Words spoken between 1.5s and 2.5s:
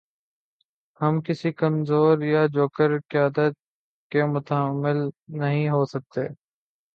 کمزور یا